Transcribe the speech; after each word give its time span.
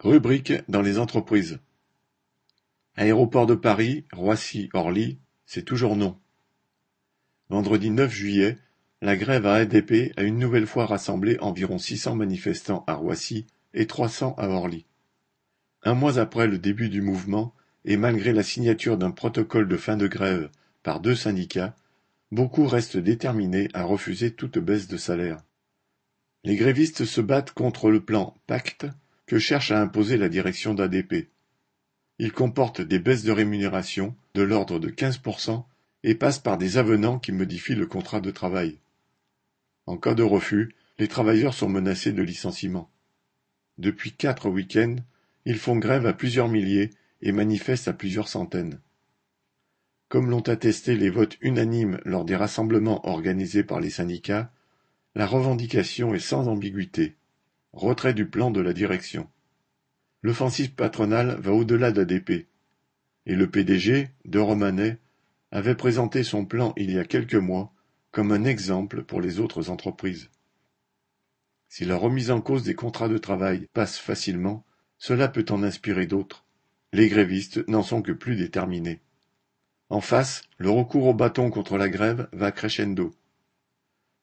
Rubrique 0.00 0.52
dans 0.68 0.80
les 0.80 1.00
entreprises. 1.00 1.58
Aéroport 2.94 3.46
de 3.46 3.56
Paris, 3.56 4.04
Roissy-Orly, 4.12 5.18
c'est 5.44 5.64
toujours 5.64 5.96
non. 5.96 6.16
Vendredi 7.48 7.90
9 7.90 8.08
juillet, 8.08 8.58
la 9.02 9.16
grève 9.16 9.44
à 9.44 9.54
ADP 9.54 10.12
a 10.16 10.22
une 10.22 10.38
nouvelle 10.38 10.68
fois 10.68 10.86
rassemblé 10.86 11.36
environ 11.40 11.78
600 11.78 12.14
manifestants 12.14 12.84
à 12.86 12.94
Roissy 12.94 13.46
et 13.74 13.88
300 13.88 14.36
à 14.38 14.46
Orly. 14.46 14.86
Un 15.82 15.94
mois 15.94 16.20
après 16.20 16.46
le 16.46 16.58
début 16.58 16.90
du 16.90 17.02
mouvement, 17.02 17.52
et 17.84 17.96
malgré 17.96 18.32
la 18.32 18.44
signature 18.44 18.98
d'un 18.98 19.10
protocole 19.10 19.66
de 19.66 19.76
fin 19.76 19.96
de 19.96 20.06
grève 20.06 20.48
par 20.84 21.00
deux 21.00 21.16
syndicats, 21.16 21.74
beaucoup 22.30 22.68
restent 22.68 22.98
déterminés 22.98 23.68
à 23.74 23.82
refuser 23.82 24.30
toute 24.30 24.60
baisse 24.60 24.86
de 24.86 24.96
salaire. 24.96 25.42
Les 26.44 26.54
grévistes 26.54 27.04
se 27.04 27.20
battent 27.20 27.52
contre 27.52 27.90
le 27.90 27.98
plan 27.98 28.36
Pacte 28.46 28.86
que 29.28 29.38
cherche 29.38 29.70
à 29.70 29.80
imposer 29.80 30.16
la 30.16 30.30
direction 30.30 30.72
d'ADP. 30.72 31.28
Il 32.18 32.32
comporte 32.32 32.80
des 32.80 32.98
baisses 32.98 33.22
de 33.24 33.30
rémunération 33.30 34.16
de 34.34 34.42
l'ordre 34.42 34.78
de 34.78 34.88
15% 34.88 35.64
et 36.02 36.14
passe 36.14 36.38
par 36.38 36.56
des 36.56 36.78
avenants 36.78 37.18
qui 37.18 37.30
modifient 37.30 37.74
le 37.74 37.86
contrat 37.86 38.20
de 38.20 38.30
travail. 38.30 38.78
En 39.86 39.98
cas 39.98 40.14
de 40.14 40.22
refus, 40.22 40.74
les 40.98 41.08
travailleurs 41.08 41.52
sont 41.52 41.68
menacés 41.68 42.12
de 42.12 42.22
licenciement. 42.22 42.90
Depuis 43.76 44.12
quatre 44.12 44.48
week-ends, 44.48 44.96
ils 45.44 45.58
font 45.58 45.76
grève 45.76 46.06
à 46.06 46.14
plusieurs 46.14 46.48
milliers 46.48 46.90
et 47.20 47.30
manifestent 47.30 47.88
à 47.88 47.92
plusieurs 47.92 48.28
centaines. 48.28 48.80
Comme 50.08 50.30
l'ont 50.30 50.40
attesté 50.40 50.96
les 50.96 51.10
votes 51.10 51.36
unanimes 51.42 52.00
lors 52.06 52.24
des 52.24 52.34
rassemblements 52.34 53.06
organisés 53.06 53.62
par 53.62 53.80
les 53.80 53.90
syndicats, 53.90 54.50
la 55.14 55.26
revendication 55.26 56.14
est 56.14 56.18
sans 56.18 56.48
ambiguïté. 56.48 57.17
Retrait 57.80 58.12
du 58.12 58.26
plan 58.26 58.50
de 58.50 58.60
la 58.60 58.72
direction. 58.72 59.30
L'offensive 60.22 60.74
patronale 60.74 61.38
va 61.38 61.52
au-delà 61.52 61.92
d'ADP. 61.92 62.48
Et 63.24 63.36
le 63.36 63.48
PDG, 63.48 64.08
De 64.24 64.40
Romanet, 64.40 64.98
avait 65.52 65.76
présenté 65.76 66.24
son 66.24 66.44
plan 66.44 66.72
il 66.76 66.90
y 66.90 66.98
a 66.98 67.04
quelques 67.04 67.36
mois 67.36 67.72
comme 68.10 68.32
un 68.32 68.42
exemple 68.42 69.04
pour 69.04 69.20
les 69.20 69.38
autres 69.38 69.70
entreprises. 69.70 70.28
Si 71.68 71.84
la 71.84 71.96
remise 71.96 72.32
en 72.32 72.40
cause 72.40 72.64
des 72.64 72.74
contrats 72.74 73.08
de 73.08 73.16
travail 73.16 73.68
passe 73.74 73.96
facilement, 73.96 74.66
cela 74.98 75.28
peut 75.28 75.46
en 75.48 75.62
inspirer 75.62 76.06
d'autres. 76.06 76.44
Les 76.92 77.08
grévistes 77.08 77.64
n'en 77.68 77.84
sont 77.84 78.02
que 78.02 78.10
plus 78.10 78.34
déterminés. 78.34 79.02
En 79.88 80.00
face, 80.00 80.42
le 80.56 80.68
recours 80.68 81.06
au 81.06 81.14
bâton 81.14 81.48
contre 81.48 81.78
la 81.78 81.88
grève 81.88 82.28
va 82.32 82.50
crescendo. 82.50 83.14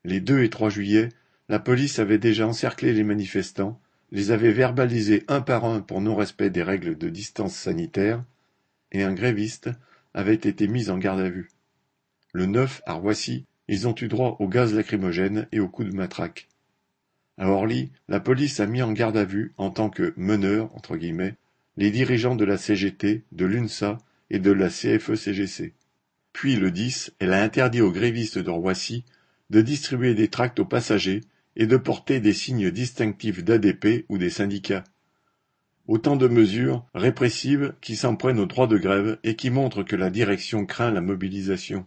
Les 0.03 0.20
2 0.20 0.44
et 0.44 0.50
3 0.50 0.70
juillet, 0.70 1.08
la 1.48 1.60
police 1.60 2.00
avait 2.00 2.18
déjà 2.18 2.48
encerclé 2.48 2.94
les 2.94 3.04
manifestants, 3.04 3.80
les 4.12 4.32
avait 4.32 4.52
verbalisés 4.52 5.24
un 5.28 5.42
par 5.42 5.66
un 5.66 5.82
pour 5.82 6.02
non-respect 6.02 6.50
des 6.50 6.64
règles 6.64 6.98
de 6.98 7.10
distance 7.10 7.56
sanitaire, 7.56 8.24
et 8.92 9.04
un 9.04 9.14
gréviste 9.14 9.70
avait 10.14 10.36
été 10.36 10.68
mis 10.68 10.90
en 10.90 10.98
garde 10.98 11.20
à 11.20 11.30
vue. 11.30 11.50
Le 12.34 12.46
9, 12.46 12.82
à 12.86 12.94
Roissy, 12.94 13.46
ils 13.68 13.88
ont 13.88 13.96
eu 14.00 14.08
droit 14.08 14.38
au 14.40 14.48
gaz 14.48 14.73
lacrymogène 14.73 15.48
et 15.52 15.60
aux 15.60 15.68
coups 15.68 15.90
de 15.90 15.96
matraque. 15.96 16.48
À 17.38 17.50
Orly, 17.50 17.92
la 18.08 18.20
police 18.20 18.60
a 18.60 18.66
mis 18.66 18.82
en 18.82 18.94
garde 18.94 19.18
à 19.18 19.26
vue, 19.26 19.54
en 19.58 19.70
tant 19.70 19.90
que 19.90 20.14
meneurs, 20.16 20.73
entre 20.76 20.96
guillemets, 20.96 21.36
les 21.78 21.92
dirigeants 21.92 22.36
de 22.36 22.46
la 22.46 22.58
CGT, 22.58 23.23
de 23.32 23.46
l'UNSA 23.46 23.98
et 24.30 24.40
de 24.40 24.52
la 24.52 24.70
CFE-CGC. 24.70 25.73
Puis 26.32 26.56
le 26.56 26.72
10, 26.72 27.14
elle 27.20 27.34
a 27.34 27.44
interdit 27.44 27.82
aux 27.82 27.92
grévistes 27.92 28.40
de 28.40 28.50
Roissy 28.50 29.04
de 29.50 29.62
distribuer 29.62 30.16
des 30.16 30.30
tracts 30.30 30.60
aux 30.60 30.66
passagers 30.66 31.22
et 31.56 31.67
de 31.67 31.78
porter 31.78 32.20
des 32.20 32.34
signes 32.34 32.72
distinctifs 32.72 33.44
d'ADP 33.44 34.06
ou 34.09 34.17
des 34.17 34.30
syndicats. 34.30 34.84
Autant 35.88 36.16
de 36.16 36.28
mesures 36.28 36.86
répressives 36.94 37.73
qui 37.81 37.95
s'en 37.95 38.16
prennent 38.16 38.39
au 38.39 38.45
droit 38.45 38.67
de 38.67 38.78
grève 38.78 39.20
et 39.23 39.36
qui 39.36 39.50
montrent 39.50 39.83
que 39.83 39.95
la 39.95 40.09
direction 40.09 40.66
craint 40.66 40.92
la 40.92 41.02
mobilisation. 41.02 41.86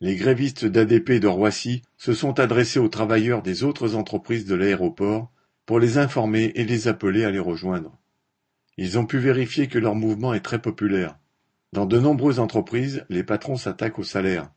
Les 0.00 0.16
grévistes 0.16 0.66
d'ADP 0.66 1.12
de 1.20 1.26
Roissy 1.26 1.82
se 1.96 2.12
sont 2.12 2.38
adressés 2.38 2.78
aux 2.78 2.88
travailleurs 2.88 3.42
des 3.42 3.64
autres 3.64 3.94
entreprises 3.94 4.44
de 4.44 4.54
l'aéroport 4.54 5.30
pour 5.64 5.80
les 5.80 5.98
informer 5.98 6.52
et 6.54 6.64
les 6.64 6.88
appeler 6.88 7.24
à 7.24 7.30
les 7.30 7.38
rejoindre. 7.38 7.96
Ils 8.76 8.98
ont 8.98 9.06
pu 9.06 9.18
vérifier 9.18 9.68
que 9.68 9.78
leur 9.78 9.94
mouvement 9.94 10.34
est 10.34 10.40
très 10.40 10.60
populaire. 10.60 11.16
Dans 11.72 11.86
de 11.86 11.98
nombreuses 11.98 12.40
entreprises, 12.40 13.04
les 13.08 13.22
patrons 13.22 13.56
s'attaquent 13.56 13.98
au 13.98 14.04
salaire. 14.04 14.50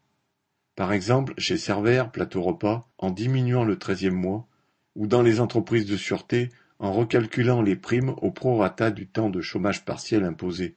Par 0.80 0.94
exemple 0.94 1.34
chez 1.38 1.58
Cervère 1.58 2.10
Plateau 2.10 2.42
Repas 2.42 2.88
en 3.00 3.12
diminuant 3.12 3.66
le 3.66 3.78
treizième 3.78 4.16
mois, 4.16 4.48
ou 4.96 5.08
dans 5.08 5.22
les 5.22 5.42
entreprises 5.42 5.86
de 5.86 5.98
sûreté 5.98 6.48
en 6.80 6.94
recalculant 6.94 7.62
les 7.62 7.76
primes 7.76 8.16
au 8.22 8.32
prorata 8.32 8.90
du 8.90 9.06
temps 9.06 9.30
de 9.30 9.42
chômage 9.42 9.84
partiel 9.84 10.24
imposé. 10.24 10.76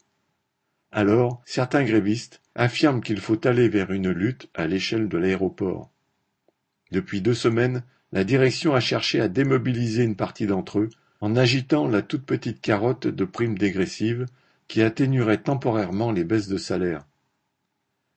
Alors, 0.91 1.41
certains 1.44 1.84
grévistes 1.84 2.42
affirment 2.56 3.00
qu'il 3.00 3.20
faut 3.20 3.46
aller 3.46 3.68
vers 3.68 3.92
une 3.92 4.10
lutte 4.10 4.50
à 4.54 4.66
l'échelle 4.66 5.08
de 5.08 5.18
l'aéroport. 5.18 5.88
Depuis 6.91 7.20
deux 7.20 7.32
semaines, 7.32 7.84
la 8.10 8.24
direction 8.24 8.74
a 8.74 8.80
cherché 8.80 9.20
à 9.20 9.28
démobiliser 9.28 10.02
une 10.02 10.16
partie 10.16 10.48
d'entre 10.48 10.80
eux 10.80 10.91
en 11.20 11.36
agitant 11.36 11.86
la 11.86 12.02
toute 12.02 12.26
petite 12.26 12.60
carotte 12.60 13.06
de 13.06 13.24
primes 13.24 13.56
dégressives 13.56 14.26
qui 14.66 14.82
atténuerait 14.82 15.44
temporairement 15.44 16.10
les 16.10 16.24
baisses 16.24 16.48
de 16.48 16.58
salaire. 16.58 17.06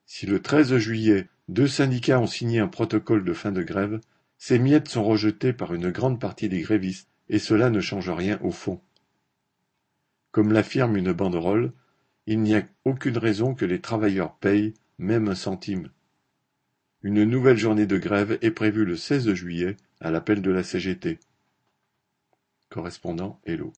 Si 0.07 0.25
le 0.25 0.41
13 0.41 0.77
juillet, 0.77 1.27
deux 1.47 1.67
syndicats 1.67 2.19
ont 2.19 2.27
signé 2.27 2.59
un 2.59 2.67
protocole 2.67 3.23
de 3.23 3.33
fin 3.33 3.51
de 3.51 3.63
grève, 3.63 3.99
ces 4.37 4.59
miettes 4.59 4.89
sont 4.89 5.03
rejetées 5.03 5.53
par 5.53 5.73
une 5.73 5.91
grande 5.91 6.19
partie 6.19 6.49
des 6.49 6.61
grévistes, 6.61 7.09
et 7.29 7.39
cela 7.39 7.69
ne 7.69 7.79
change 7.79 8.09
rien 8.09 8.39
au 8.41 8.51
fond. 8.51 8.81
Comme 10.31 10.51
l'affirme 10.51 10.97
une 10.97 11.13
banderole, 11.13 11.71
il 12.27 12.41
n'y 12.41 12.55
a 12.55 12.63
aucune 12.83 13.17
raison 13.17 13.55
que 13.55 13.65
les 13.65 13.79
travailleurs 13.79 14.35
payent, 14.35 14.73
même 14.97 15.29
un 15.29 15.35
centime. 15.35 15.89
Une 17.01 17.23
nouvelle 17.23 17.57
journée 17.57 17.85
de 17.85 17.97
grève 17.97 18.37
est 18.41 18.51
prévue 18.51 18.85
le 18.85 18.97
16 18.97 19.33
juillet 19.33 19.77
à 20.01 20.11
l'appel 20.11 20.41
de 20.41 20.51
la 20.51 20.63
CGT. 20.63 21.19
Correspondant 22.69 23.39
Hello. 23.45 23.73